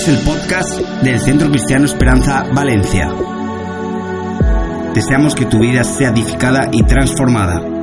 [0.00, 3.08] Escuchas el podcast del Centro Cristiano Esperanza Valencia.
[4.94, 7.79] Deseamos que tu vida sea edificada y transformada.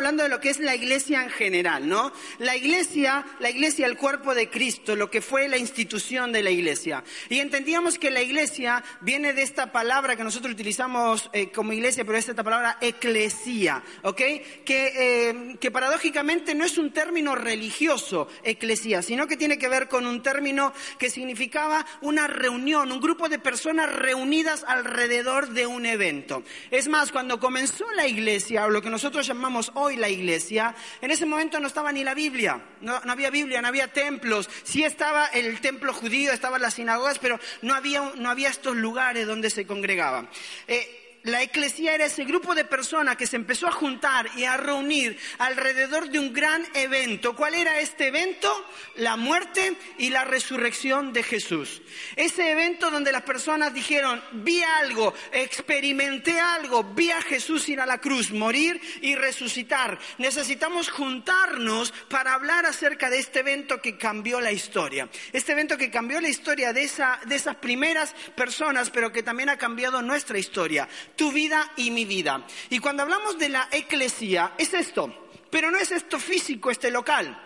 [0.00, 2.10] Hablando de lo que es la iglesia en general, ¿no?
[2.38, 6.50] La iglesia, la iglesia, el cuerpo de Cristo, lo que fue la institución de la
[6.50, 7.04] iglesia.
[7.28, 12.06] Y entendíamos que la iglesia viene de esta palabra que nosotros utilizamos eh, como iglesia,
[12.06, 14.16] pero es esta palabra eclesía, ¿ok?
[14.16, 19.88] Que, eh, que paradójicamente no es un término religioso, eclesía, sino que tiene que ver
[19.88, 25.84] con un término que significaba una reunión, un grupo de personas reunidas alrededor de un
[25.84, 26.42] evento.
[26.70, 31.10] Es más, cuando comenzó la iglesia, o lo que nosotros llamamos hoy la iglesia, en
[31.10, 34.84] ese momento no estaba ni la Biblia, no, no había Biblia, no había templos, sí
[34.84, 39.50] estaba el templo judío, estaban las sinagogas, pero no había, no había estos lugares donde
[39.50, 40.28] se congregaban.
[40.66, 44.56] Eh, la eclesía era ese grupo de personas que se empezó a juntar y a
[44.56, 47.36] reunir alrededor de un gran evento.
[47.36, 48.50] ¿Cuál era este evento?
[48.96, 51.82] La muerte y la resurrección de Jesús.
[52.16, 57.86] Ese evento donde las personas dijeron, vi algo, experimenté algo, vi a Jesús ir a
[57.86, 59.98] la cruz, morir y resucitar.
[60.18, 65.08] Necesitamos juntarnos para hablar acerca de este evento que cambió la historia.
[65.32, 69.50] Este evento que cambió la historia de, esa, de esas primeras personas, pero que también
[69.50, 70.88] ha cambiado nuestra historia
[71.20, 72.46] tu vida y mi vida.
[72.70, 77.38] Y cuando hablamos de la eclesía, es esto, pero no es esto físico, este local.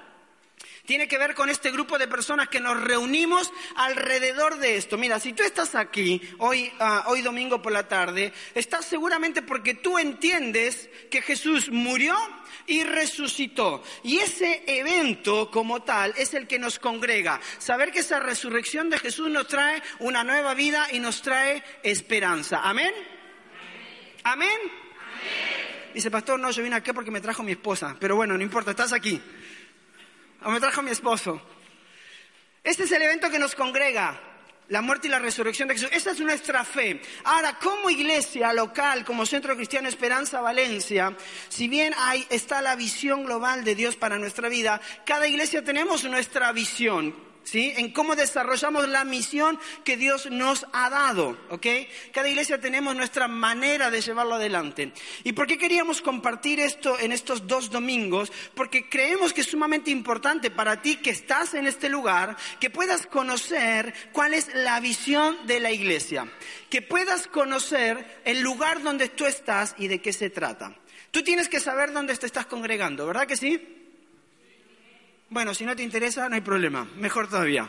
[0.87, 4.97] Tiene que ver con este grupo de personas que nos reunimos alrededor de esto.
[4.97, 9.75] Mira, si tú estás aquí hoy, uh, hoy domingo por la tarde, estás seguramente porque
[9.75, 12.15] tú entiendes que Jesús murió
[12.69, 13.83] y resucitó.
[14.05, 17.41] Y ese evento como tal es el que nos congrega.
[17.59, 22.61] Saber que esa resurrección de Jesús nos trae una nueva vida y nos trae esperanza.
[22.63, 23.14] Amén.
[24.25, 24.59] ¿Amén?
[25.93, 27.97] Dice, pastor, no, yo vine aquí porque me trajo mi esposa.
[28.01, 29.23] Pero bueno, no importa, estás aquí.
[30.43, 31.41] O me trajo mi esposo.
[32.63, 34.19] Este es el evento que nos congrega.
[34.69, 35.91] La muerte y la resurrección de Jesús.
[35.93, 37.03] Esa es nuestra fe.
[37.25, 41.15] Ahora, como iglesia local, como Centro Cristiano Esperanza Valencia,
[41.51, 46.03] si bien hay, está la visión global de Dios para nuestra vida, cada iglesia tenemos
[46.05, 47.15] nuestra visión.
[47.45, 47.73] ¿Sí?
[47.77, 51.67] En cómo desarrollamos la misión que Dios nos ha dado, ¿ok?
[52.13, 54.93] Cada iglesia tenemos nuestra manera de llevarlo adelante.
[55.23, 58.33] ¿Y por qué queríamos compartir esto en estos dos domingos?
[58.55, 63.07] Porque creemos que es sumamente importante para ti que estás en este lugar, que puedas
[63.07, 66.27] conocer cuál es la visión de la iglesia,
[66.71, 70.75] que puedas conocer el lugar donde tú estás y de qué se trata.
[71.11, 73.84] Tú tienes que saber dónde te estás congregando, ¿verdad que sí?
[75.35, 76.87] Bueno, si no te interesa, no hay problema.
[76.95, 77.69] Mejor todavía.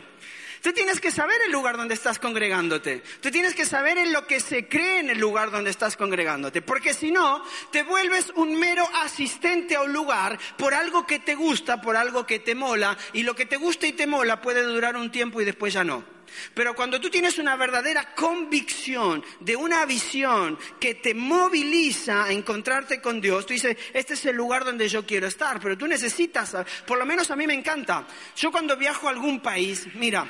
[0.62, 3.02] Tú tienes que saber el lugar donde estás congregándote.
[3.20, 6.62] Tú tienes que saber en lo que se cree en el lugar donde estás congregándote.
[6.62, 11.34] Porque si no, te vuelves un mero asistente a un lugar por algo que te
[11.34, 12.96] gusta, por algo que te mola.
[13.12, 15.82] Y lo que te gusta y te mola puede durar un tiempo y después ya
[15.82, 16.15] no.
[16.54, 23.00] Pero cuando tú tienes una verdadera convicción de una visión que te moviliza a encontrarte
[23.00, 26.56] con Dios, tú dices, este es el lugar donde yo quiero estar, pero tú necesitas,
[26.86, 28.06] por lo menos a mí me encanta.
[28.36, 30.28] Yo cuando viajo a algún país, mira,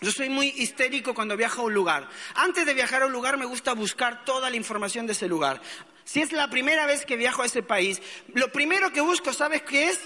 [0.00, 2.08] yo soy muy histérico cuando viajo a un lugar.
[2.34, 5.62] Antes de viajar a un lugar me gusta buscar toda la información de ese lugar.
[6.04, 8.02] Si es la primera vez que viajo a ese país,
[8.34, 10.00] lo primero que busco, ¿sabes qué es?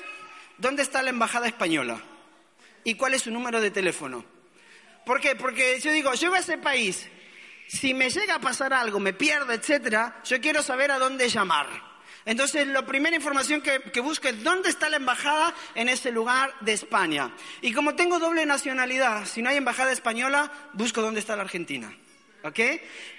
[0.59, 2.01] ¿Dónde está la embajada española?
[2.85, 4.36] ¿Y cuál es su número de teléfono?
[5.07, 5.37] ¿Por qué?
[5.37, 7.07] Porque yo digo, yo voy a ese país,
[7.69, 11.69] si me llega a pasar algo, me pierdo, etcétera, yo quiero saber a dónde llamar.
[12.25, 16.53] Entonces, la primera información que, que, busco es dónde está la embajada en ese lugar
[16.59, 17.33] de España.
[17.61, 21.97] Y como tengo doble nacionalidad, si no hay embajada española, busco dónde está la Argentina.
[22.43, 22.59] ¿Ok?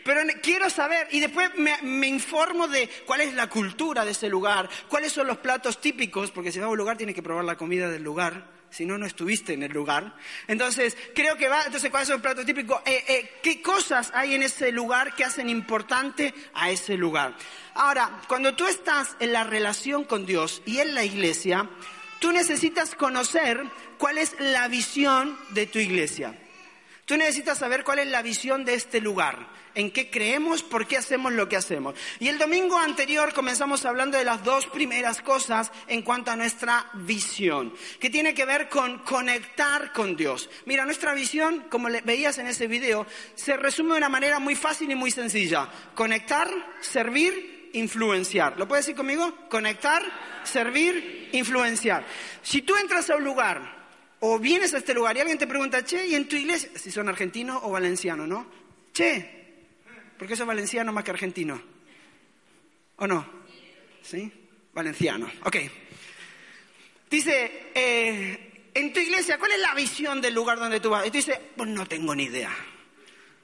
[0.03, 4.27] Pero quiero saber, y después me, me, informo de cuál es la cultura de ese
[4.27, 7.45] lugar, cuáles son los platos típicos, porque si va a un lugar tiene que probar
[7.45, 10.16] la comida del lugar si no, no estuviste en el lugar.
[10.47, 12.81] Entonces, creo que va, entonces, ¿cuál es el plato típico?
[12.85, 17.35] Eh, eh, ¿Qué cosas hay en ese lugar que hacen importante a ese lugar?
[17.75, 21.69] Ahora, cuando tú estás en la relación con Dios y en la iglesia,
[22.19, 23.64] tú necesitas conocer
[23.97, 26.37] cuál es la visión de tu iglesia.
[27.05, 29.47] Tú necesitas saber cuál es la visión de este lugar,
[29.78, 31.94] en qué creemos, por qué hacemos lo que hacemos.
[32.20, 36.90] Y el domingo anterior comenzamos hablando de las dos primeras cosas en cuanto a nuestra
[36.96, 40.50] visión, que tiene que ver con conectar con Dios.
[40.66, 44.90] Mira, nuestra visión, como veías en ese video, se resume de una manera muy fácil
[44.90, 45.70] y muy sencilla.
[45.94, 46.50] Conectar,
[46.82, 48.58] servir, influenciar.
[48.58, 49.47] ¿Lo puedes decir conmigo?
[49.47, 50.02] Conectar,
[50.44, 52.03] servir, influenciar.
[52.41, 53.78] Si tú entras a un lugar
[54.22, 56.72] o vienes a este lugar y alguien te pregunta, che, ¿y en tu iglesia?
[56.74, 58.47] Si son argentinos o valencianos, ¿no?
[58.91, 59.36] Che,
[60.17, 61.61] porque eso es valenciano más que argentino.
[62.97, 63.25] ¿O no?
[64.02, 64.31] ¿Sí?
[64.73, 65.29] Valenciano.
[65.43, 65.58] Ok.
[67.09, 71.05] Dice, eh, en tu iglesia, ¿cuál es la visión del lugar donde tú vas?
[71.05, 72.53] Y tú dices, pues no tengo ni idea.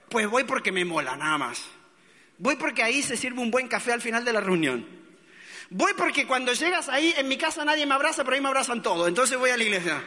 [0.10, 1.66] Pues voy porque me mola, nada más.
[2.38, 4.86] Voy porque ahí se sirve un buen café al final de la reunión.
[5.70, 8.84] Voy porque cuando llegas ahí, en mi casa nadie me abraza, pero ahí me abrazan
[8.84, 9.08] todos.
[9.08, 10.04] Entonces voy a la iglesia.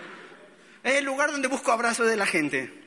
[0.82, 2.85] Es el lugar donde busco abrazos de la gente.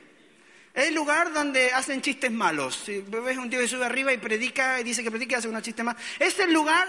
[0.72, 2.76] Es el lugar donde hacen chistes malos.
[2.84, 5.48] Si ves un tío que sube arriba y predica y dice que predica y hace
[5.48, 5.96] una chiste más.
[6.18, 6.88] Es el lugar,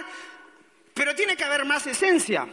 [0.93, 2.47] pero tiene que haber más esencia.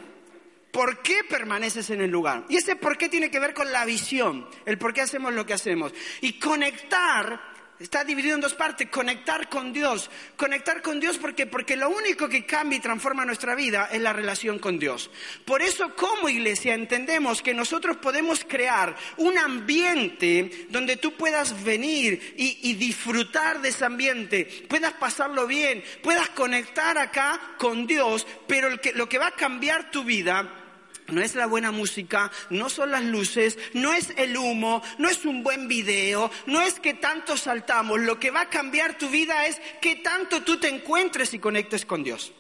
[0.71, 2.45] ¿Por qué permaneces en el lugar?
[2.49, 5.47] Y ese por qué tiene que ver con la visión, el por qué hacemos lo
[5.47, 5.93] que hacemos.
[6.21, 7.41] Y conectar
[7.81, 10.11] Está dividido en dos partes, conectar con Dios.
[10.37, 14.13] Conectar con Dios porque, porque lo único que cambia y transforma nuestra vida es la
[14.13, 15.11] relación con Dios.
[15.45, 22.35] Por eso como iglesia entendemos que nosotros podemos crear un ambiente donde tú puedas venir
[22.37, 29.09] y, disfrutar de ese ambiente, puedas pasarlo bien, puedas conectar acá con Dios, pero lo
[29.09, 30.68] que va a cambiar tu vida
[31.09, 35.25] no es la buena música, no son las luces, no es el humo, no es
[35.25, 38.01] un buen video, no es que tanto saltamos.
[38.01, 41.85] Lo que va a cambiar tu vida es que tanto tú te encuentres y conectes
[41.85, 42.33] con Dios.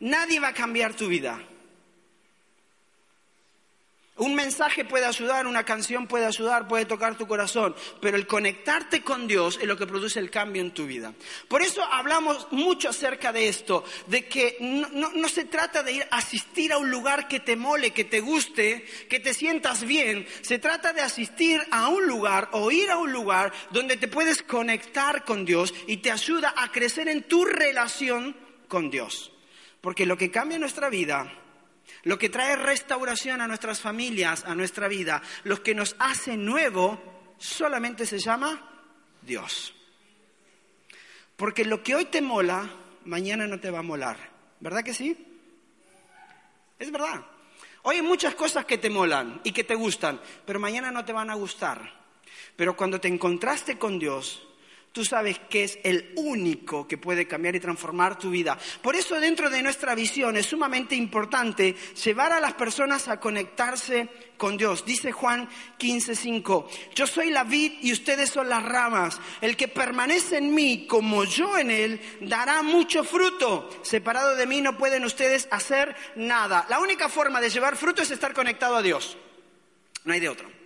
[0.00, 1.40] Nadie va a cambiar tu vida.
[4.20, 9.00] Un mensaje puede ayudar, una canción puede ayudar, puede tocar tu corazón, pero el conectarte
[9.00, 11.14] con Dios es lo que produce el cambio en tu vida.
[11.48, 16.18] Por eso hablamos mucho acerca de esto, de que no, se trata de ir a
[16.18, 20.58] asistir a un lugar que te mole, que te guste, que te sientas bien, se
[20.58, 25.24] trata de asistir a un lugar o ir a un lugar donde te puedes conectar
[25.24, 28.36] con Dios y te ayuda a crecer en tu relación
[28.68, 29.32] con Dios.
[29.80, 31.39] Porque lo que cambia nuestra vida
[32.04, 37.34] lo que trae restauración a nuestras familias, a nuestra vida, lo que nos hace nuevo,
[37.38, 38.60] solamente se llama
[39.22, 39.74] Dios.
[41.36, 42.68] Porque lo que hoy te mola,
[43.04, 44.16] mañana no te va a molar.
[44.60, 45.16] ¿Verdad que sí?
[46.78, 47.24] Es verdad.
[47.82, 51.12] Hoy hay muchas cosas que te molan y que te gustan, pero mañana no te
[51.12, 52.00] van a gustar.
[52.56, 54.46] Pero cuando te encontraste con Dios,
[54.92, 58.58] Tú sabes que es el único que puede cambiar y transformar tu vida.
[58.82, 64.08] Por eso dentro de nuestra visión es sumamente importante llevar a las personas a conectarse
[64.36, 64.84] con Dios.
[64.84, 65.48] Dice Juan
[65.78, 69.20] 15:5, yo soy la vid y ustedes son las ramas.
[69.40, 73.70] El que permanece en mí como yo en él dará mucho fruto.
[73.82, 76.66] Separado de mí no pueden ustedes hacer nada.
[76.68, 79.16] La única forma de llevar fruto es estar conectado a Dios.
[80.04, 80.59] No hay de otro.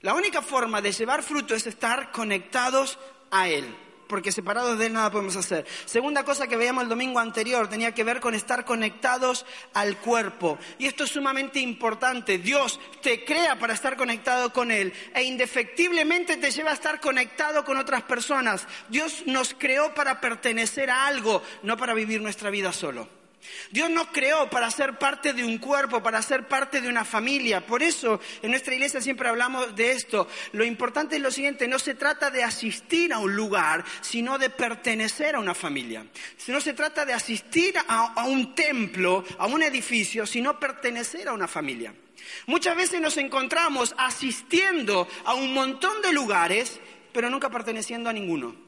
[0.00, 3.00] La única forma de llevar fruto es estar conectados
[3.32, 3.74] a Él,
[4.06, 5.66] porque separados de Él nada podemos hacer.
[5.86, 10.56] Segunda cosa que veíamos el domingo anterior tenía que ver con estar conectados al cuerpo.
[10.78, 12.38] Y esto es sumamente importante.
[12.38, 17.64] Dios te crea para estar conectado con Él e indefectiblemente te lleva a estar conectado
[17.64, 18.68] con otras personas.
[18.88, 23.08] Dios nos creó para pertenecer a algo, no para vivir nuestra vida solo.
[23.70, 27.64] Dios nos creó para ser parte de un cuerpo, para ser parte de una familia.
[27.64, 30.28] Por eso en nuestra iglesia siempre hablamos de esto.
[30.52, 34.50] Lo importante es lo siguiente, no se trata de asistir a un lugar, sino de
[34.50, 36.06] pertenecer a una familia.
[36.46, 41.48] No se trata de asistir a, un templo, a un edificio, sino pertenecer a una
[41.48, 41.94] familia.
[42.46, 46.80] Muchas veces nos encontramos asistiendo a un montón de lugares,
[47.12, 48.67] pero nunca perteneciendo a ninguno.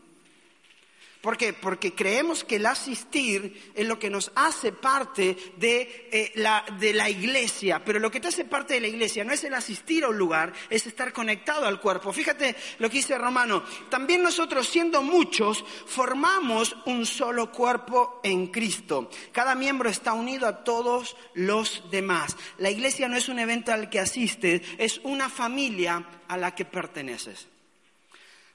[1.21, 1.53] ¿Por qué?
[1.53, 6.95] Porque creemos que el asistir es lo que nos hace parte de, eh, la, de
[6.95, 10.05] la iglesia, pero lo que te hace parte de la iglesia no es el asistir
[10.05, 12.11] a un lugar, es estar conectado al cuerpo.
[12.11, 19.11] Fíjate lo que dice Romano, también nosotros siendo muchos formamos un solo cuerpo en Cristo.
[19.31, 22.35] Cada miembro está unido a todos los demás.
[22.57, 26.65] La iglesia no es un evento al que asistes, es una familia a la que
[26.65, 27.50] perteneces.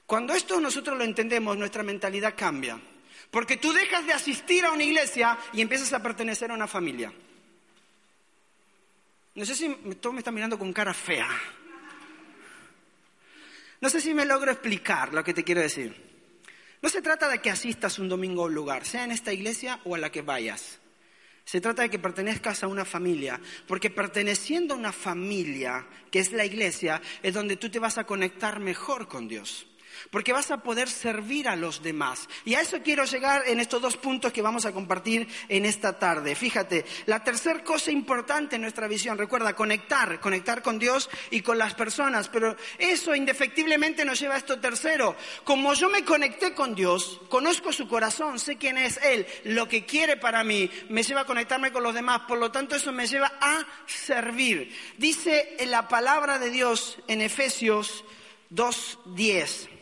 [0.06, 2.80] Cuando esto nosotros lo entendemos, nuestra mentalidad cambia.
[3.30, 7.12] Porque tú dejas de asistir a una iglesia y empiezas a pertenecer a una familia.
[9.34, 9.68] No sé si
[10.00, 11.28] todo me está mirando con cara fea.
[13.80, 15.94] No sé si me logro explicar lo que te quiero decir.
[16.80, 19.80] No se trata de que asistas un domingo a un lugar, sea en esta iglesia
[19.84, 20.78] o a la que vayas.
[21.44, 26.32] Se trata de que pertenezcas a una familia, porque perteneciendo a una familia, que es
[26.32, 29.66] la iglesia, es donde tú te vas a conectar mejor con Dios
[30.10, 32.28] porque vas a poder servir a los demás.
[32.44, 35.98] Y a eso quiero llegar en estos dos puntos que vamos a compartir en esta
[35.98, 36.34] tarde.
[36.34, 41.58] Fíjate, la tercera cosa importante en nuestra visión, recuerda, conectar, conectar con Dios y con
[41.58, 45.16] las personas, pero eso indefectiblemente nos lleva a esto tercero.
[45.44, 49.84] Como yo me conecté con Dios, conozco su corazón, sé quién es Él, lo que
[49.84, 53.06] quiere para mí, me lleva a conectarme con los demás, por lo tanto eso me
[53.06, 54.74] lleva a servir.
[54.98, 58.04] Dice la palabra de Dios en Efesios
[58.50, 59.75] 2.10.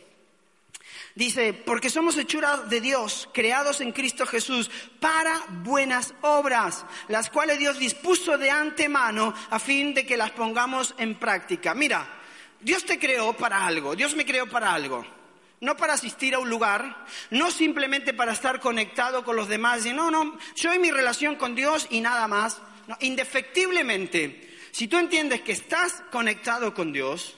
[1.14, 4.68] Dice, porque somos hechuras de Dios, creados en Cristo Jesús,
[4.98, 10.92] para buenas obras, las cuales Dios dispuso de antemano a fin de que las pongamos
[10.98, 11.72] en práctica.
[11.72, 12.04] Mira,
[12.60, 15.06] Dios te creó para algo, Dios me creó para algo.
[15.60, 19.86] No para asistir a un lugar, no simplemente para estar conectado con los demás.
[19.86, 22.60] Y no, no, yo y mi relación con Dios y nada más.
[23.00, 27.36] indefectiblemente, si tú entiendes que estás conectado con Dios,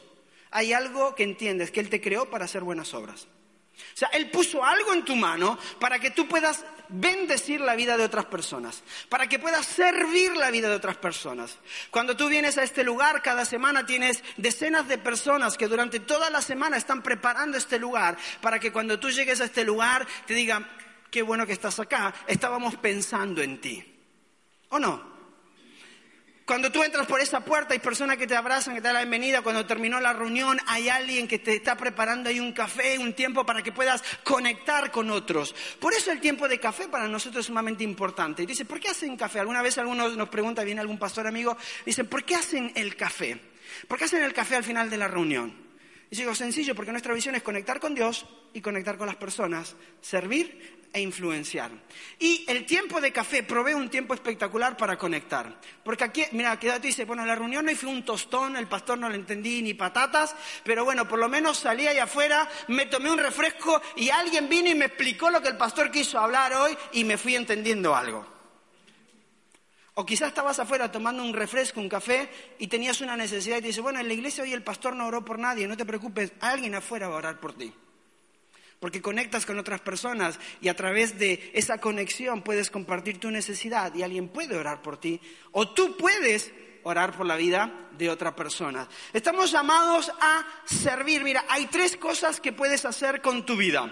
[0.50, 3.28] hay algo que entiendes, que Él te creó para hacer buenas obras.
[3.94, 7.96] O sea, Él puso algo en tu mano para que tú puedas bendecir la vida
[7.96, 11.58] de otras personas, para que puedas servir la vida de otras personas.
[11.90, 16.30] Cuando tú vienes a este lugar, cada semana tienes decenas de personas que durante toda
[16.30, 20.34] la semana están preparando este lugar para que cuando tú llegues a este lugar te
[20.34, 20.68] digan,
[21.10, 23.92] qué bueno que estás acá, estábamos pensando en ti.
[24.68, 25.15] ¿O no?
[26.46, 29.00] Cuando tú entras por esa puerta hay personas que te abrazan, que te dan la
[29.00, 29.42] bienvenida.
[29.42, 33.44] Cuando terminó la reunión hay alguien que te está preparando ahí un café, un tiempo
[33.44, 35.56] para que puedas conectar con otros.
[35.80, 38.44] Por eso el tiempo de café para nosotros es sumamente importante.
[38.44, 39.40] Y dice, ¿por qué hacen café?
[39.40, 43.40] Alguna vez algunos nos pregunta, viene algún pastor amigo, dice, ¿por qué hacen el café?
[43.88, 45.52] ¿Por qué hacen el café al final de la reunión?
[46.12, 48.24] Y digo, sencillo, porque nuestra visión es conectar con Dios
[48.54, 51.70] y conectar con las personas, servir e influenciar.
[52.18, 55.60] Y el tiempo de café provee un tiempo espectacular para conectar.
[55.84, 59.10] Porque aquí, mira, tú dice, bueno, la reunión hoy fue un tostón, el pastor no
[59.10, 60.34] le entendí ni patatas,
[60.64, 64.70] pero bueno, por lo menos salí ahí afuera, me tomé un refresco y alguien vino
[64.70, 68.26] y me explicó lo que el pastor quiso hablar hoy y me fui entendiendo algo.
[69.96, 73.66] O quizás estabas afuera tomando un refresco, un café, y tenías una necesidad y te
[73.66, 76.32] dice, bueno, en la iglesia hoy el pastor no oró por nadie, no te preocupes,
[76.40, 77.70] alguien afuera va a orar por ti
[78.86, 83.92] porque conectas con otras personas y a través de esa conexión puedes compartir tu necesidad
[83.96, 86.52] y alguien puede orar por ti o tú puedes
[86.84, 88.86] orar por la vida de otra persona.
[89.12, 91.24] Estamos llamados a servir.
[91.24, 93.90] Mira, hay tres cosas que puedes hacer con tu vida.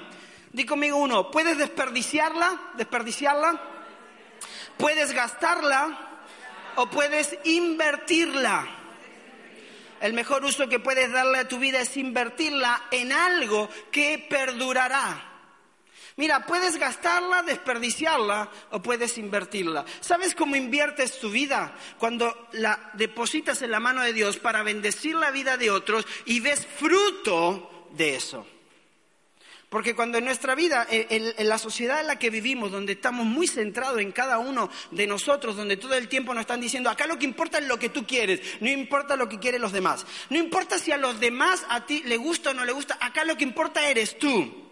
[0.53, 3.61] Di conmigo uno, puedes desperdiciarla, desperdiciarla,
[4.77, 6.21] puedes gastarla
[6.77, 8.84] o puedes invertirla
[10.05, 15.31] el mejor uso que puedes darle a tu vida es invertirla en algo que perdurará.
[16.17, 19.87] Mira, puedes gastarla, desperdiciarla o puedes invertirla.
[20.01, 21.75] ¿Sabes cómo inviertes tu vida?
[21.97, 26.41] Cuando la depositas en la mano de Dios para bendecir la vida de otros y
[26.41, 28.47] ves fruto de eso.
[29.75, 33.49] Porque cuando en nuestra vida, en, la sociedad en la que vivimos, donde estamos muy
[33.49, 37.19] centrados en cada uno de nosotros, donde todo el tiempo nos están diciendo, acá lo
[37.19, 40.07] que importa es lo que tú quieres, no importa lo que quieren los demás.
[40.31, 43.25] No importa si a los demás a ti le gusta o no le gusta, acá
[43.25, 44.63] lo que importa eres tú.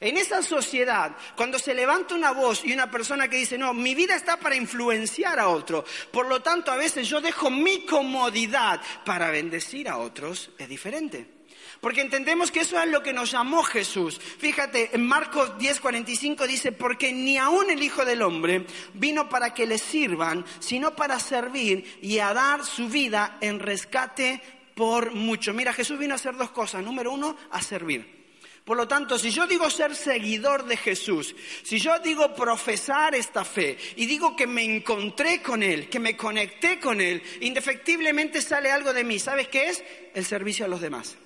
[0.00, 3.94] En esa sociedad, cuando se levanta una voz y una persona que dice, no, mi
[3.94, 8.80] vida está para influenciar a otro, por lo tanto a veces yo dejo mi comodidad
[9.04, 11.39] para bendecir a otros, es diferente.
[11.80, 14.20] Porque entendemos que eso es lo que nos llamó Jesús.
[14.20, 19.66] Fíjate, en Marcos 10:45 dice, porque ni aun el Hijo del Hombre vino para que
[19.66, 24.42] le sirvan, sino para servir y a dar su vida en rescate
[24.74, 25.54] por mucho.
[25.54, 26.84] Mira, Jesús vino a hacer dos cosas.
[26.84, 28.20] Número uno, a servir.
[28.64, 33.42] Por lo tanto, si yo digo ser seguidor de Jesús, si yo digo profesar esta
[33.42, 38.70] fe y digo que me encontré con Él, que me conecté con Él, indefectiblemente sale
[38.70, 39.18] algo de mí.
[39.18, 39.82] ¿Sabes qué es?
[40.14, 41.16] El servicio a los demás.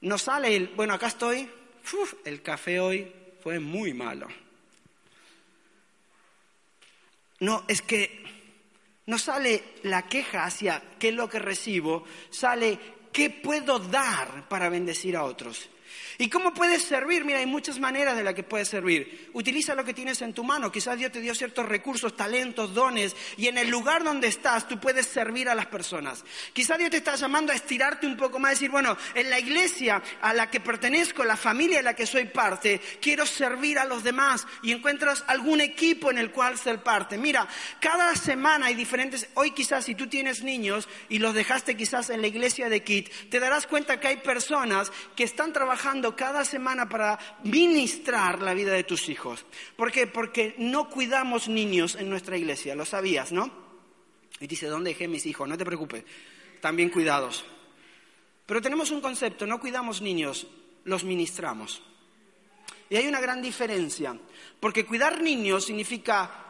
[0.00, 1.48] No sale el, bueno, acá estoy,
[2.24, 3.12] el café hoy
[3.42, 4.28] fue muy malo.
[7.40, 8.24] No, es que
[9.06, 12.78] no sale la queja hacia qué es lo que recibo, sale
[13.12, 15.68] qué puedo dar para bendecir a otros.
[16.18, 17.24] ¿Y cómo puedes servir?
[17.24, 19.30] Mira, hay muchas maneras de las que puedes servir.
[19.32, 20.72] Utiliza lo que tienes en tu mano.
[20.72, 24.80] Quizás Dios te dio ciertos recursos, talentos, dones, y en el lugar donde estás tú
[24.80, 26.24] puedes servir a las personas.
[26.52, 30.02] Quizás Dios te está llamando a estirarte un poco más, decir, bueno, en la iglesia
[30.20, 34.02] a la que pertenezco, la familia en la que soy parte, quiero servir a los
[34.02, 37.18] demás y encuentras algún equipo en el cual ser parte.
[37.18, 37.46] Mira,
[37.80, 42.20] cada semana hay diferentes, hoy quizás si tú tienes niños y los dejaste quizás en
[42.20, 46.88] la iglesia de Kit, te darás cuenta que hay personas que están trabajando cada semana
[46.88, 49.46] para ministrar la vida de tus hijos.
[49.76, 50.08] ¿Por qué?
[50.08, 53.48] Porque no cuidamos niños en nuestra iglesia, lo sabías, ¿no?
[54.40, 55.48] Y dice, ¿dónde dejé mis hijos?
[55.48, 56.04] No te preocupes,
[56.60, 57.44] también cuidados.
[58.44, 60.48] Pero tenemos un concepto, no cuidamos niños,
[60.84, 61.80] los ministramos.
[62.90, 64.18] Y hay una gran diferencia,
[64.58, 66.47] porque cuidar niños significa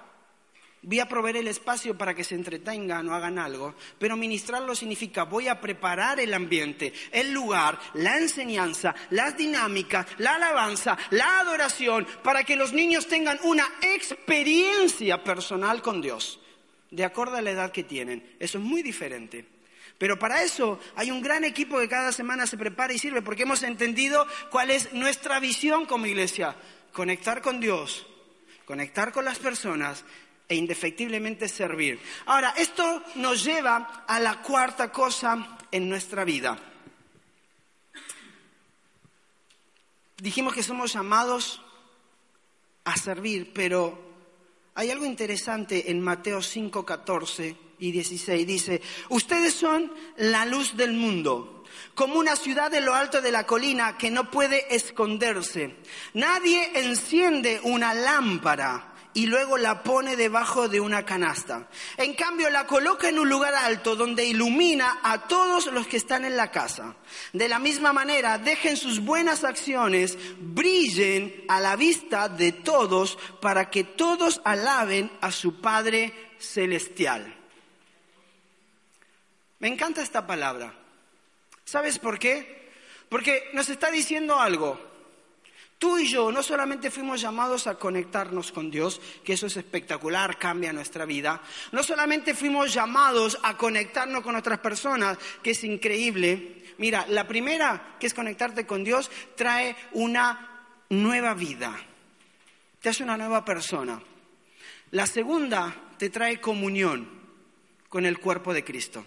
[0.82, 5.25] voy a proveer el espacio para que se entretengan o hagan algo, pero ministrarlo significa
[5.25, 12.06] voy a preparar el ambiente, el lugar, la enseñanza, las dinámicas, la alabanza, la adoración,
[12.23, 16.40] para que los niños tengan una experiencia personal con Dios,
[16.90, 18.37] de acuerdo a la edad que tienen.
[18.38, 19.44] Eso es muy diferente.
[19.99, 23.42] Pero para eso hay un gran equipo que cada semana se prepara y sirve, porque
[23.42, 26.54] hemos entendido cuál es nuestra visión como iglesia.
[26.92, 28.06] Conectar con Dios,
[28.64, 30.04] conectar con las personas
[30.49, 32.00] e indefectiblemente servir.
[32.26, 36.59] Ahora, esto nos lleva a la cuarta cosa en nuestra vida.
[40.17, 41.61] Dijimos que somos llamados
[42.85, 44.09] a servir, pero
[44.75, 48.47] hay algo interesante en Mateo 5, 14 y 16.
[48.47, 51.62] Dice, ustedes son la luz del mundo,
[51.95, 55.76] como una ciudad de lo alto de la colina que no puede esconderse.
[56.14, 61.69] Nadie enciende una lámpara y luego la pone debajo de una canasta.
[61.97, 66.25] En cambio, la coloca en un lugar alto donde ilumina a todos los que están
[66.25, 66.97] en la casa.
[67.33, 73.71] De la misma manera, dejen sus buenas acciones, brillen a la vista de todos para
[73.71, 77.35] que todos alaben a su Padre Celestial.
[79.59, 80.73] Me encanta esta palabra.
[81.65, 82.71] ¿Sabes por qué?
[83.09, 84.88] Porque nos está diciendo algo.
[85.78, 90.37] Tú y yo no solamente fuimos llamados a conectarnos con Dios, que eso es espectacular,
[90.37, 96.64] cambia nuestra vida, no solamente fuimos llamados a conectarnos con otras personas, que es increíble.
[96.78, 101.76] Mira, la primera, que es conectarte con Dios, trae una nueva vida,
[102.80, 104.02] te hace una nueva persona.
[104.90, 107.08] La segunda, te trae comunión
[107.88, 109.04] con el cuerpo de Cristo.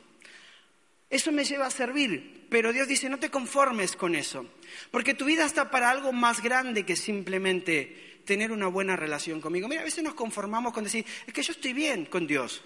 [1.10, 4.46] Eso me lleva a servir, pero Dios dice, no te conformes con eso,
[4.92, 9.70] porque tu vida está para algo más grande que simplemente tener una buena relación conmigo.
[9.70, 12.62] Mira, a veces nos conformamos con decir, es que yo estoy bien con Dios.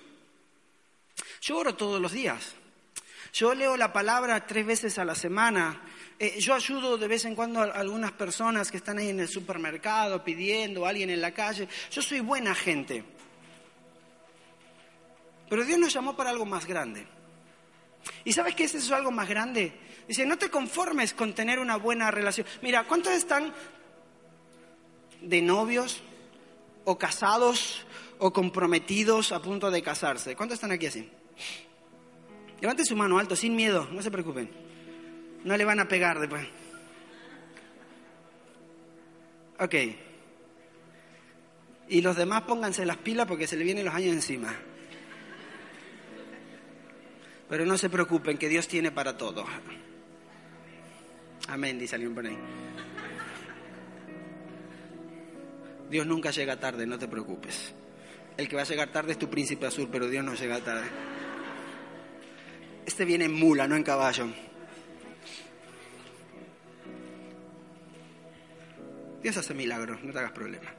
[1.40, 2.56] Yo oro todos los días.
[3.32, 5.80] Yo leo la palabra tres veces a la semana.
[6.18, 9.28] Eh, yo ayudo de vez en cuando a algunas personas que están ahí en el
[9.28, 11.68] supermercado pidiendo, a alguien en la calle.
[11.92, 13.04] Yo soy buena gente.
[15.48, 17.06] Pero Dios nos llamó para algo más grande.
[18.24, 19.74] ¿Y sabes qué es algo más grande?
[20.08, 22.46] Dice, no te conformes con tener una buena relación.
[22.62, 23.54] Mira, ¿cuántos están
[25.22, 26.02] de novios
[26.84, 27.86] o casados
[28.20, 30.36] o comprometidos a punto de casarse?
[30.36, 31.10] ¿Cuántos están aquí así?
[32.62, 34.50] Levanten su mano alto, sin miedo, no se preocupen.
[35.44, 36.48] No le van a pegar después.
[39.60, 39.76] Ok.
[41.88, 44.56] Y los demás pónganse las pilas porque se le vienen los años encima.
[47.50, 49.46] Pero no se preocupen, que Dios tiene para todo.
[51.48, 52.38] Amén, dice alguien por ahí.
[55.90, 57.74] Dios nunca llega tarde, no te preocupes.
[58.38, 60.88] El que va a llegar tarde es tu príncipe azul, pero Dios no llega tarde.
[62.86, 64.28] Este viene en mula, no en caballo.
[69.22, 70.72] Dios hace milagros, no te hagas problema.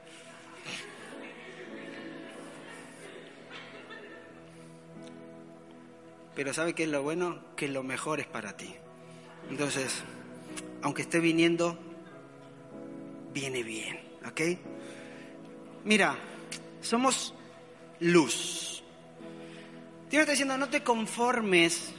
[6.37, 7.39] Pero ¿sabe qué es lo bueno?
[7.55, 8.71] Que lo mejor es para ti.
[9.49, 10.03] Entonces,
[10.83, 11.79] aunque esté viniendo,
[13.33, 14.41] viene bien, ¿ok?
[15.83, 16.15] Mira,
[16.79, 17.33] somos
[18.01, 18.83] luz.
[20.11, 21.91] Dios está diciendo, no te conformes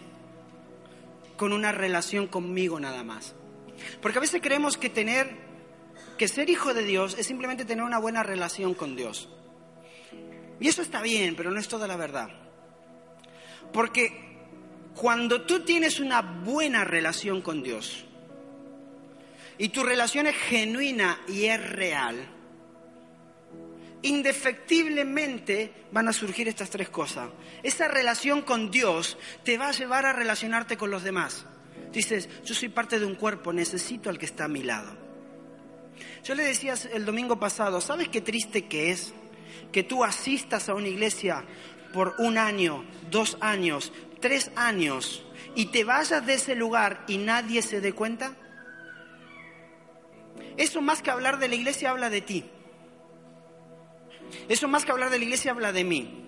[1.37, 3.35] con una relación conmigo nada más.
[4.01, 5.37] Porque a veces creemos que tener,
[6.17, 9.29] que ser hijo de Dios es simplemente tener una buena relación con Dios.
[10.61, 12.29] Y eso está bien, pero no es toda la verdad.
[13.73, 14.28] Porque
[14.99, 18.05] cuando tú tienes una buena relación con Dios
[19.57, 22.17] y tu relación es genuina y es real,
[24.03, 27.31] indefectiblemente van a surgir estas tres cosas.
[27.63, 31.47] Esa relación con Dios te va a llevar a relacionarte con los demás.
[31.93, 34.97] Dices, yo soy parte de un cuerpo, necesito al que está a mi lado.
[36.25, 39.15] Yo le decía el domingo pasado, ¿sabes qué triste que es
[39.71, 41.45] que tú asistas a una iglesia
[41.93, 47.63] por un año, dos años, tres años y te vayas de ese lugar y nadie
[47.63, 48.35] se dé cuenta?
[50.57, 52.45] Eso más que hablar de la iglesia habla de ti.
[54.49, 56.25] Eso más que hablar de la iglesia habla de mí.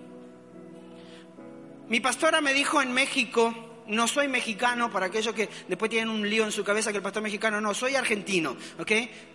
[1.89, 6.27] Mi pastora me dijo en México, no soy mexicano, para aquellos que después tienen un
[6.29, 8.91] lío en su cabeza que el pastor mexicano, no, soy argentino, ¿ok?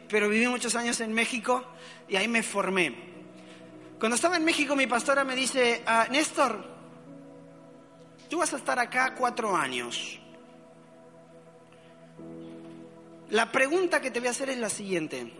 [0.09, 1.63] Pero viví muchos años en México
[2.09, 2.95] y ahí me formé.
[3.99, 6.76] Cuando estaba en México mi pastora me dice, ah, Néstor,
[8.29, 10.21] Tú vas a estar acá cuatro años.
[13.31, 15.33] La pregunta que te voy a hacer es la siguiente.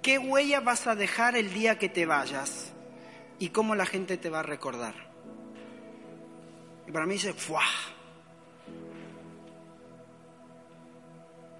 [0.00, 2.72] ¿Qué huella vas a dejar el día que te vayas?
[3.38, 4.94] ¿Y cómo la gente te va a recordar?
[6.86, 7.62] Y para mí dice, ¡fuah!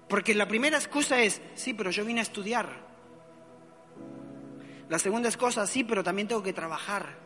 [0.07, 2.69] Porque la primera excusa es, sí, pero yo vine a estudiar.
[4.89, 7.17] La segunda excusa, sí, pero también tengo que trabajar.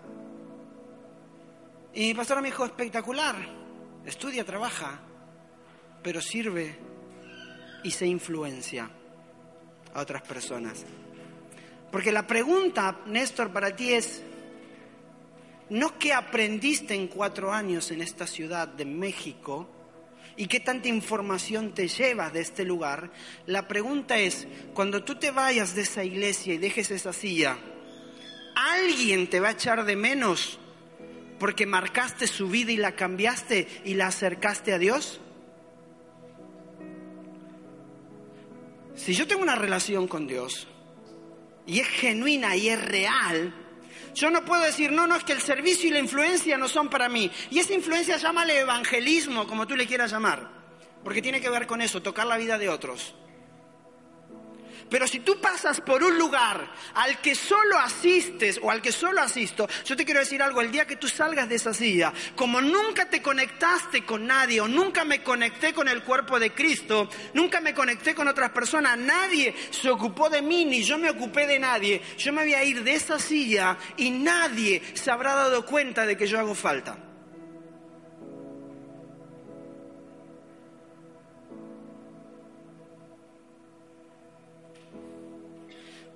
[1.93, 3.35] Y mi pastora me dijo, espectacular,
[4.05, 4.99] estudia, trabaja,
[6.03, 6.77] pero sirve
[7.83, 8.89] y se influencia
[9.93, 10.85] a otras personas.
[11.91, 14.21] Porque la pregunta, Néstor, para ti es,
[15.69, 19.69] no qué aprendiste en cuatro años en esta ciudad de México
[20.35, 23.11] y qué tanta información te llevas de este lugar.
[23.45, 27.57] La pregunta es, cuando tú te vayas de esa iglesia y dejes esa silla,
[28.55, 30.59] ¿alguien te va a echar de menos
[31.39, 35.19] porque marcaste su vida y la cambiaste y la acercaste a Dios?
[38.95, 40.67] Si yo tengo una relación con Dios
[41.65, 43.53] y es genuina y es real,
[44.15, 46.89] yo no puedo decir, no, no, es que el servicio y la influencia no son
[46.89, 47.29] para mí.
[47.51, 50.49] Y esa influencia llámale evangelismo, como tú le quieras llamar,
[51.03, 53.13] porque tiene que ver con eso, tocar la vida de otros.
[54.89, 59.21] Pero si tú pasas por un lugar al que solo asistes o al que solo
[59.21, 62.61] asisto, yo te quiero decir algo, el día que tú salgas de esa silla, como
[62.61, 67.59] nunca te conectaste con nadie o nunca me conecté con el cuerpo de Cristo, nunca
[67.59, 71.59] me conecté con otras personas, nadie se ocupó de mí ni yo me ocupé de
[71.59, 76.05] nadie, yo me voy a ir de esa silla y nadie se habrá dado cuenta
[76.05, 77.06] de que yo hago falta.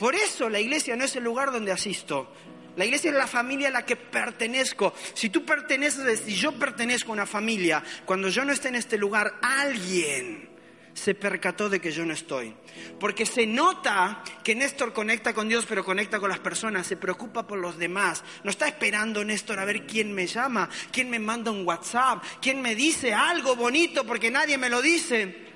[0.01, 2.33] Por eso la iglesia no es el lugar donde asisto.
[2.75, 4.95] La iglesia es la familia a la que pertenezco.
[5.13, 8.97] Si tú perteneces, si yo pertenezco a una familia, cuando yo no esté en este
[8.97, 10.49] lugar, alguien
[10.95, 12.51] se percató de que yo no estoy.
[12.99, 17.45] Porque se nota que Néstor conecta con Dios, pero conecta con las personas, se preocupa
[17.45, 18.23] por los demás.
[18.43, 22.59] No está esperando Néstor a ver quién me llama, quién me manda un WhatsApp, quién
[22.59, 25.50] me dice algo bonito porque nadie me lo dice.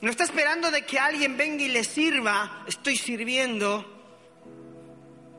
[0.00, 3.84] No está esperando de que alguien venga y le sirva, estoy sirviendo,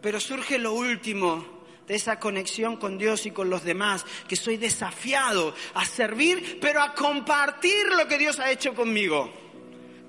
[0.01, 4.57] pero surge lo último de esa conexión con Dios y con los demás, que soy
[4.57, 9.33] desafiado a servir, pero a compartir lo que Dios ha hecho conmigo.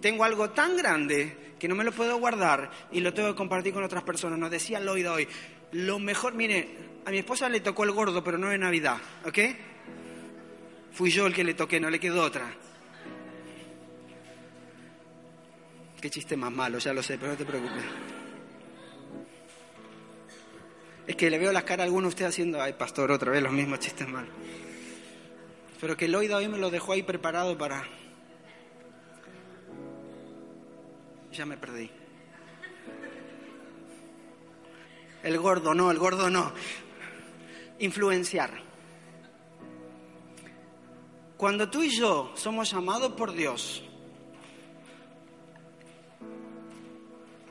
[0.00, 3.72] Tengo algo tan grande que no me lo puedo guardar y lo tengo que compartir
[3.72, 4.38] con otras personas.
[4.38, 5.28] Nos decía Lloyd hoy,
[5.72, 6.68] lo mejor, mire,
[7.06, 9.38] a mi esposa le tocó el gordo, pero no de Navidad, ¿ok?
[10.92, 12.54] Fui yo el que le toqué, no le quedó otra.
[16.02, 17.84] Qué chiste más malo, ya lo sé, pero no te preocupes.
[21.06, 23.40] Es que le veo las caras a alguno de ustedes haciendo, ay pastor, otra vez
[23.40, 24.32] los mismos chistes malos.
[25.80, 27.84] Pero que Lloyd hoy me lo dejó ahí preparado para...
[31.30, 31.88] Ya me perdí.
[35.22, 36.52] El gordo no, el gordo no.
[37.78, 38.60] Influenciar.
[41.36, 43.84] Cuando tú y yo somos llamados por Dios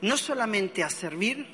[0.02, 1.46] no solamente a servir,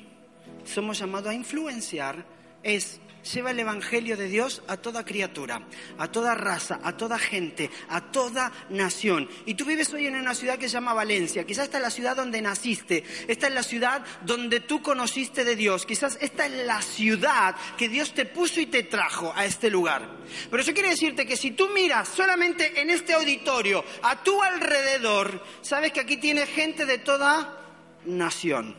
[0.65, 2.25] somos llamados a influenciar,
[2.61, 2.99] es
[3.33, 5.61] lleva el Evangelio de Dios a toda criatura,
[5.97, 9.29] a toda raza, a toda gente, a toda nación.
[9.45, 11.45] Y tú vives hoy en una ciudad que se llama Valencia.
[11.45, 15.55] Quizás esta es la ciudad donde naciste, esta es la ciudad donde tú conociste de
[15.55, 15.85] Dios.
[15.85, 20.17] Quizás esta es la ciudad que Dios te puso y te trajo a este lugar.
[20.49, 25.43] Pero eso quiere decirte que si tú miras solamente en este auditorio, a tu alrededor,
[25.61, 27.58] sabes que aquí tienes gente de toda
[28.05, 28.75] nación.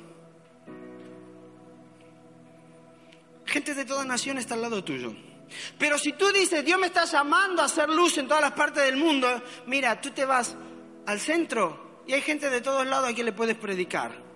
[3.46, 5.12] Gente de toda nación está al lado tuyo.
[5.78, 8.84] Pero si tú dices, Dios me está llamando a hacer luz en todas las partes
[8.84, 10.56] del mundo, mira, tú te vas
[11.06, 14.30] al centro y hay gente de todos lados a quien le puedes predicar.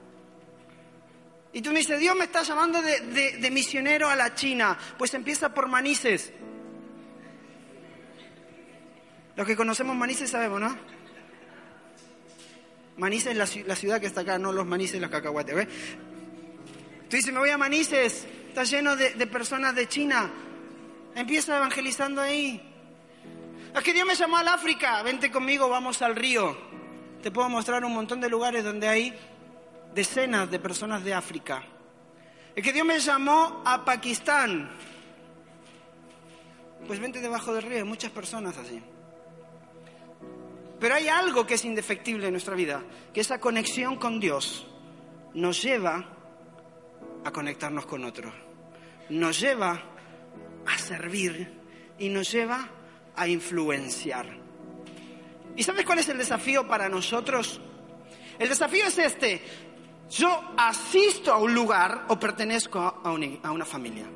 [1.52, 5.54] Y tú me dices, Dios me está llamando de, misionero a la China, pues empieza
[5.54, 6.32] por Manises.
[9.36, 10.76] Los que conocemos Manises sabemos, ¿no?
[12.96, 15.54] Manises es la, ciudad que está acá, no los manises los cacahuates.
[15.54, 15.68] ¿ves?
[17.08, 20.30] Tú dices, me voy a Manises, está lleno de, de personas de China.
[21.14, 22.60] Empieza evangelizando ahí.
[23.74, 26.56] Es que Dios me llamó al África, vente conmigo, vamos al río.
[27.22, 29.14] Te puedo mostrar un montón de lugares donde hay
[29.94, 31.64] decenas de personas de África.
[32.54, 34.70] Es que Dios me llamó a Pakistán.
[36.86, 38.80] Pues vente debajo del río, hay muchas personas así.
[40.80, 42.82] Pero hay algo que es indefectible en nuestra vida,
[43.12, 44.66] que esa conexión con Dios
[45.34, 46.04] nos lleva
[47.24, 48.32] a conectarnos con otros,
[49.08, 49.82] nos lleva
[50.66, 51.52] a servir
[51.98, 52.68] y nos lleva
[53.16, 54.26] a influenciar.
[55.56, 57.60] ¿Y sabes cuál es el desafío para nosotros?
[58.38, 59.40] El desafío es este.
[60.10, 63.10] Yo asisto a un lugar o pertenezco a
[63.52, 64.06] una, familia.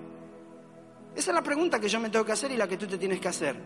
[1.14, 2.98] Esa es la pregunta que yo me tengo que hacer y la que tú te
[2.98, 3.56] tienes que hacer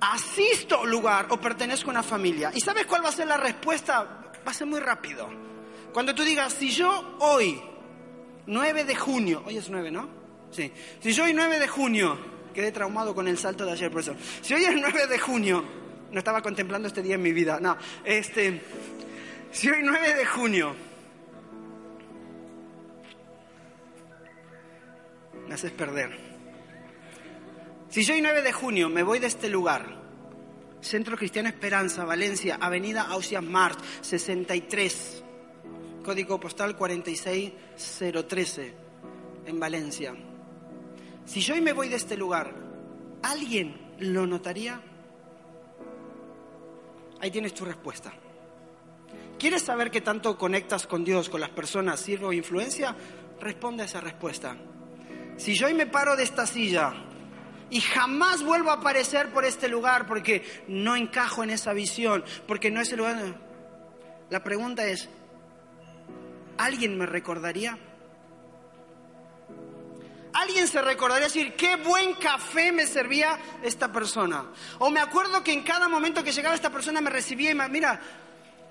[0.00, 2.50] asisto a un lugar o pertenezco a una familia.
[2.54, 4.32] ¿Y sabes cuál va a ser la respuesta?
[4.46, 5.28] Va a ser muy rápido.
[5.92, 7.62] Cuando tú digas, si yo hoy,
[8.46, 10.08] 9 de junio, hoy es 9, ¿no?
[10.50, 10.70] Sí.
[11.00, 12.18] Si yo hoy 9 de junio
[12.52, 14.14] quedé traumado con el salto de ayer, por eso.
[14.40, 15.64] Si hoy es 9 de junio,
[16.10, 18.62] no estaba contemplando este día en mi vida, no, este,
[19.50, 20.74] si hoy es 9 de junio,
[25.46, 26.33] me haces perder.
[27.94, 29.86] Si hoy 9 de junio me voy de este lugar,
[30.80, 35.22] Centro Cristiano Esperanza, Valencia, Avenida Ausias Mart, 63,
[36.02, 38.74] código postal 46013,
[39.46, 40.12] en Valencia.
[41.24, 42.52] Si yo hoy me voy de este lugar,
[43.22, 44.80] ¿alguien lo notaría?
[47.20, 48.12] Ahí tienes tu respuesta.
[49.38, 52.96] ¿Quieres saber qué tanto conectas con Dios, con las personas, sirve o influencia?
[53.40, 54.56] Responde a esa respuesta.
[55.36, 57.12] Si yo hoy me paro de esta silla
[57.70, 62.70] y jamás vuelvo a aparecer por este lugar porque no encajo en esa visión, porque
[62.70, 63.16] no es el lugar...
[64.30, 65.08] La pregunta es,
[66.56, 67.78] ¿alguien me recordaría?
[70.34, 74.44] alguien se recordaría decir, qué buen café me servía esta persona.
[74.78, 77.68] O me acuerdo que en cada momento que llegaba esta persona me recibía y me,
[77.68, 78.00] mira,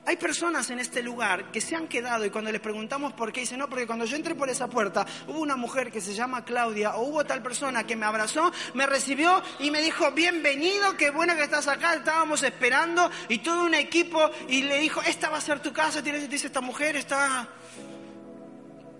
[0.05, 3.41] hay personas en este lugar que se han quedado y cuando les preguntamos por qué,
[3.41, 6.43] dicen, no, porque cuando yo entré por esa puerta hubo una mujer que se llama
[6.43, 11.09] Claudia o hubo tal persona que me abrazó, me recibió y me dijo, bienvenido, qué
[11.09, 15.37] bueno que estás acá, estábamos esperando y todo un equipo y le dijo, esta va
[15.37, 17.47] a ser tu casa, dice esta mujer, está...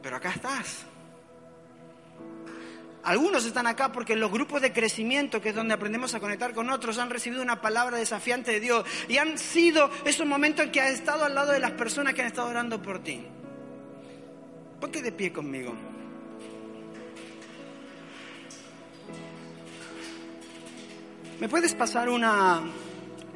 [0.01, 0.92] Pero acá estás.
[3.03, 6.69] Algunos están acá porque los grupos de crecimiento, que es donde aprendemos a conectar con
[6.69, 10.79] otros, han recibido una palabra desafiante de Dios y han sido esos momentos en que
[10.79, 13.25] has estado al lado de las personas que han estado orando por ti.
[14.79, 15.75] Ponte de pie conmigo.
[21.41, 22.61] ¿Me puedes pasar una...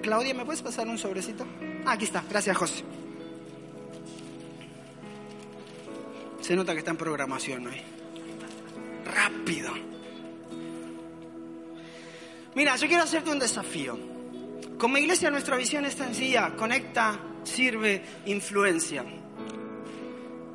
[0.01, 1.45] Claudia, ¿me puedes pasar un sobrecito?
[1.86, 2.86] Ah, aquí está, gracias José.
[6.39, 7.96] Se nota que está en programación hoy
[9.08, 9.72] rápido.
[12.56, 13.98] Mira, yo quiero hacerte un desafío.
[14.78, 19.04] Como iglesia nuestra visión es sencilla, conecta, sirve, influencia.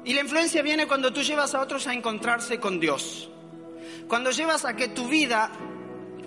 [0.04, 3.30] Y la influencia viene cuando tú llevas a otros a encontrarse con Dios.
[4.08, 5.50] Cuando llevas a que tu vida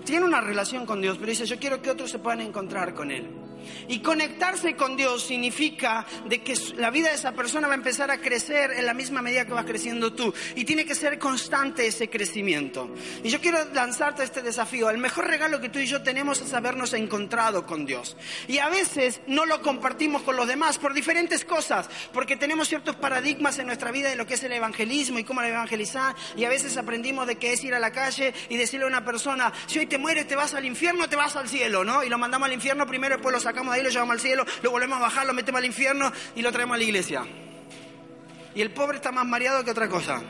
[0.04, 3.10] tiene una relación con Dios, pero dice, yo quiero que otros se puedan encontrar con
[3.10, 3.45] Él.
[3.88, 8.10] Y conectarse con Dios significa de que la vida de esa persona va a empezar
[8.10, 10.32] a crecer en la misma medida que vas creciendo tú.
[10.54, 12.94] Y tiene que ser constante ese crecimiento.
[13.22, 14.90] Y yo quiero lanzarte este desafío.
[14.90, 18.16] El mejor regalo que tú y yo tenemos es habernos encontrado con Dios.
[18.48, 21.88] Y a veces no lo compartimos con los demás por diferentes cosas.
[22.12, 25.42] Porque tenemos ciertos paradigmas en nuestra vida de lo que es el evangelismo y cómo
[25.42, 26.14] evangelizar.
[26.36, 29.04] Y a veces aprendimos de que es ir a la calle y decirle a una
[29.04, 32.02] persona, si hoy te mueres te vas al infierno, te vas al cielo, ¿no?
[32.04, 34.12] Y lo mandamos al infierno primero y después lo sacamos sacamos de ahí, lo llevamos
[34.12, 36.84] al cielo, lo volvemos a bajar, lo metemos al infierno y lo traemos a la
[36.84, 37.26] iglesia.
[38.54, 40.22] Y el pobre está más mareado que otra cosa.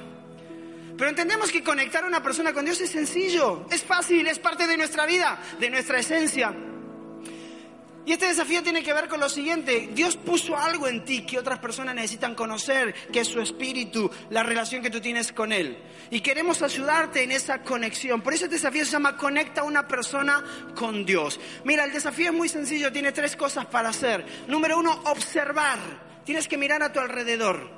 [0.97, 4.69] Pero entendemos que conectar a una persona con Dios es sencillo, es fácil, es parte
[4.69, 6.55] de nuestra vida, de nuestra esencia.
[8.07, 11.41] Y este desafío tiene que ver con lo siguiente, Dios puso algo en ti que
[11.41, 15.77] otras personas necesitan conocer, que es su espíritu, la relación que tú tienes con Él.
[16.09, 18.23] Y queremos ayudarte en esa conexión.
[18.23, 20.45] Por eso este desafío se llama Conecta a una persona
[20.77, 21.41] con Dios.
[21.65, 24.25] Mira, el desafío es muy sencillo, tiene tres cosas para hacer.
[24.47, 25.81] Número uno, observar.
[26.25, 27.69] Tienes que mirar a tu alrededor.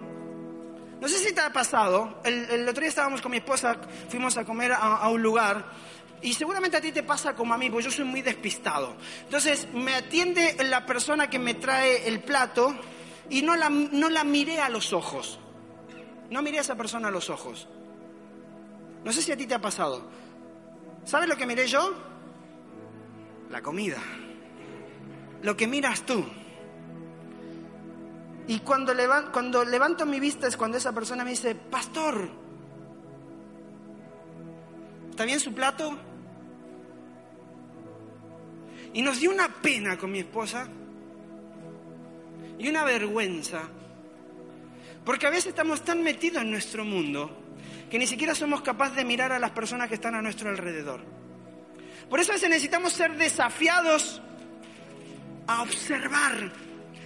[1.01, 3.79] No sé si te ha pasado, el, otro día estábamos con mi esposa,
[4.11, 5.65] fuimos a comer a un lugar
[6.21, 8.97] y seguramente a ti te pasa como a mí, porque yo soy muy despistado.
[9.25, 12.75] Entonces, me atiende la persona que me trae el plato
[13.31, 15.39] y no la, no la miré a los ojos.
[16.31, 17.69] No miré a esa persona a los ojos.
[19.05, 20.11] No sé si a ti te ha pasado.
[21.05, 21.95] ¿Sabes lo que miré yo?
[23.51, 23.99] La comida.
[25.43, 26.25] Lo que miras tú.
[28.49, 28.93] Y cuando,
[29.33, 32.29] cuando levanto mi vista es cuando esa persona me dice, pastor,
[35.11, 36.08] ¿está bien su plato?
[38.95, 40.69] Y nos dio una pena con mi esposa
[42.59, 43.63] y una vergüenza.
[45.05, 47.45] Porque a veces estamos tan metidos en nuestro mundo
[47.91, 51.01] que ni siquiera somos capaces de mirar a las personas que están a nuestro alrededor.
[52.09, 54.21] Por eso a veces necesitamos ser desafiados
[55.47, 56.53] a observar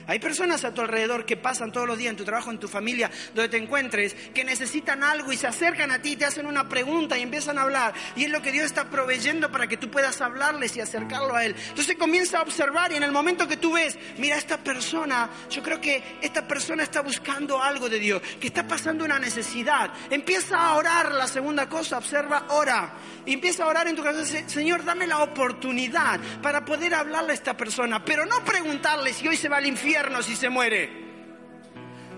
[0.06, 2.68] hay personas a tu alrededor que pasan todos los días en tu trabajo, en tu
[2.68, 6.68] familia, donde te encuentres, que necesitan algo y se acercan a ti, te hacen una
[6.68, 7.94] pregunta y empiezan a hablar.
[8.16, 11.44] Y es lo que Dios está proveyendo para que tú puedas hablarles y acercarlo a
[11.44, 11.54] Él.
[11.68, 15.62] Entonces comienza a observar y en el momento que tú ves, mira, esta persona, yo
[15.62, 19.92] creo que esta persona está buscando algo de Dios, que está pasando una necesidad.
[20.10, 22.94] Empieza a orar, la segunda cosa, observa, ora.
[23.24, 27.34] Y empieza a orar en tu corazón, Señor, dame la oportunidad para poder hablarle a
[27.34, 29.91] esta persona, pero no preguntarle si hoy se va al infierno
[30.22, 30.88] si se muere,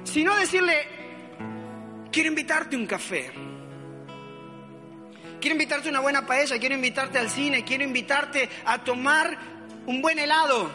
[0.04, 0.74] sino decirle,
[2.10, 3.32] quiero invitarte un café.
[5.40, 9.36] quiero invitarte a una buena paella, quiero invitarte al cine, quiero invitarte a tomar
[9.86, 10.70] un buen helado.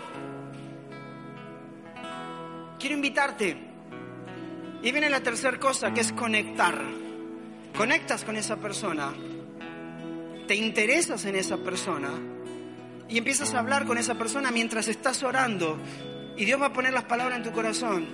[2.78, 3.58] Quiero invitarte.
[4.82, 6.80] Y viene la tercera cosa, que es conectar.
[7.76, 9.14] Conectas con esa persona,
[10.48, 12.10] te interesas en esa persona
[13.08, 15.80] y empiezas a hablar con esa persona mientras estás orando
[16.40, 18.08] y Dios va a poner las palabras en tu corazón.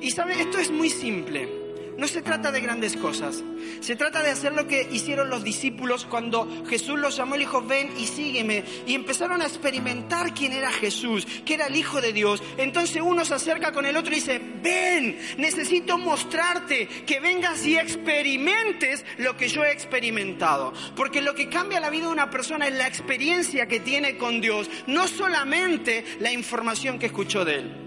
[0.00, 1.65] Y sabes, esto es muy simple.
[1.96, 3.42] No se trata de grandes cosas.
[3.80, 7.62] Se trata de hacer lo que hicieron los discípulos cuando Jesús los llamó y dijo,
[7.62, 8.64] ven y sígueme.
[8.86, 12.42] Y empezaron a experimentar quién era Jesús, que era el Hijo de Dios.
[12.58, 17.78] Entonces uno se acerca con el otro y dice, ven, necesito mostrarte, que vengas y
[17.78, 20.74] experimentes lo que yo he experimentado.
[20.94, 24.42] Porque lo que cambia la vida de una persona es la experiencia que tiene con
[24.42, 27.85] Dios, no solamente la información que escuchó de Él.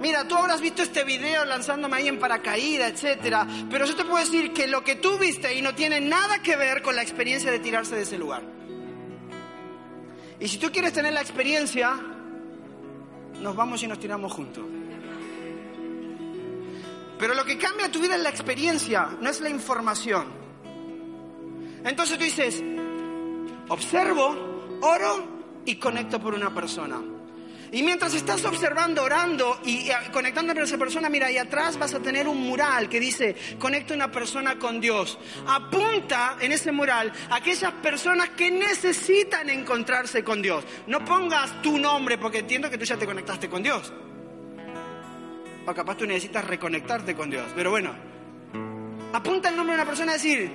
[0.00, 4.18] Mira, tú habrás visto este video lanzándome ahí en paracaídas, etcétera, pero yo te puedo
[4.18, 7.50] decir que lo que tú viste ahí no tiene nada que ver con la experiencia
[7.50, 8.42] de tirarse de ese lugar.
[10.38, 11.94] Y si tú quieres tener la experiencia,
[13.40, 14.64] nos vamos y nos tiramos juntos.
[17.18, 20.26] Pero lo que cambia tu vida es la experiencia, no es la información.
[21.84, 22.62] Entonces tú dices,
[23.68, 27.15] observo, oro y conecto por una persona.
[27.76, 32.00] Y mientras estás observando, orando y conectando con esa persona, mira, ahí atrás vas a
[32.00, 35.18] tener un mural que dice, conecta una persona con Dios.
[35.46, 40.64] Apunta en ese mural a aquellas personas que necesitan encontrarse con Dios.
[40.86, 43.92] No pongas tu nombre porque entiendo que tú ya te conectaste con Dios.
[45.66, 47.44] O capaz tú necesitas reconectarte con Dios.
[47.54, 47.94] Pero bueno,
[49.12, 50.50] apunta el nombre de una persona y decir,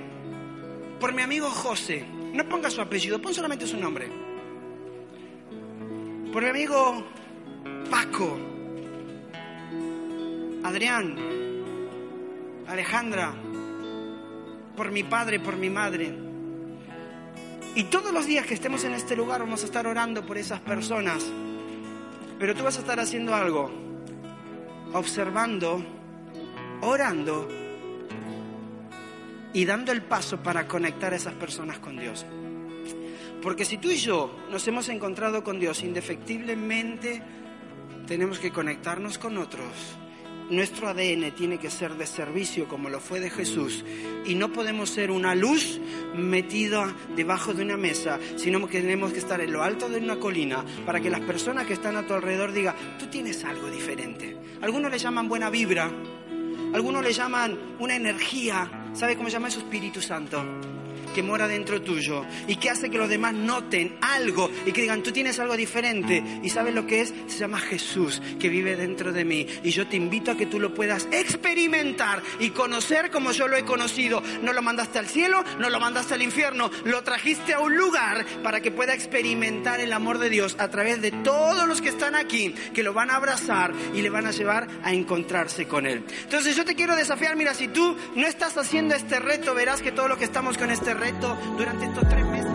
[1.00, 2.04] por mi amigo José.
[2.34, 4.31] No ponga su apellido, pon solamente su nombre
[6.32, 7.04] por mi amigo
[7.90, 8.38] Paco,
[10.64, 11.16] Adrián,
[12.68, 13.34] Alejandra,
[14.78, 16.14] por mi padre, por mi madre.
[17.76, 20.62] Y todos los días que estemos en este lugar vamos a estar orando por esas
[20.62, 21.26] personas.
[22.40, 23.70] Pero tú vas a estar haciendo algo,
[24.94, 25.84] observando,
[26.82, 27.48] orando
[29.54, 32.26] y dando el paso para conectar a esas personas con Dios.
[33.42, 37.24] Porque si tú y yo nos hemos encontrado con Dios, indefectiblemente
[38.06, 39.98] tenemos que conectarnos con otros.
[40.52, 43.84] Nuestro ADN tiene que ser de servicio como lo fue de Jesús.
[44.26, 45.80] Y no podemos ser una luz
[46.14, 50.18] metida debajo de una mesa, sino que tenemos que estar en lo alto de una
[50.18, 54.38] colina para que las personas que están a tu alrededor digan, tú tienes algo diferente.
[54.62, 55.90] Algunos le llaman buena vibra,
[56.74, 58.92] algunos le llaman una energía.
[58.94, 59.60] ¿Sabe cómo se llama eso?
[59.60, 60.44] Espíritu Santo
[61.12, 65.04] que mora dentro tuyo y que hace que los demás noten algo y que digan,
[65.04, 66.24] tú tienes algo diferente.
[66.44, 67.14] ¿Y sabes lo que es?
[67.28, 69.48] Se llama Jesús, que vive dentro de mí.
[69.64, 73.58] Y yo te invito a que tú lo puedas experimentar y conocer como yo lo
[73.58, 74.24] he conocido.
[74.42, 78.26] No lo mandaste al cielo, no lo mandaste al infierno, lo trajiste a un lugar
[78.44, 82.16] para que pueda experimentar el amor de Dios a través de todos los que están
[82.16, 86.04] aquí, que lo van a abrazar y le van a llevar a encontrarse con Él.
[86.24, 89.92] Entonces yo te quiero desafiar, mira, si tú no estás haciendo este reto, verás que
[89.92, 91.01] todos los que estamos con este reto,
[91.58, 92.52] durante estos tres meses.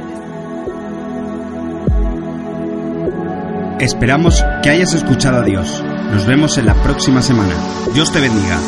[3.80, 5.82] Esperamos que hayas escuchado a Dios.
[6.12, 7.54] Nos vemos en la próxima semana.
[7.92, 8.58] Dios te bendiga.